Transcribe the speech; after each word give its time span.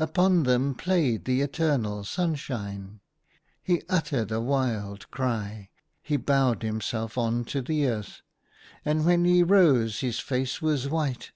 Upon 0.00 0.42
them 0.42 0.74
played 0.74 1.26
the 1.26 1.42
eternal 1.42 2.02
sunshine. 2.02 2.98
He 3.62 3.82
uttered 3.88 4.32
a 4.32 4.40
wild 4.40 5.08
cry. 5.12 5.68
He 6.02 6.16
bowed 6.16 6.64
himself 6.64 7.16
on 7.16 7.44
to 7.44 7.62
the 7.62 7.86
earth, 7.86 8.22
and 8.84 9.06
when 9.06 9.24
he 9.24 9.44
rose 9.44 10.00
his 10.00 10.18
face 10.18 10.60
was 10.60 10.88
white. 10.88 11.30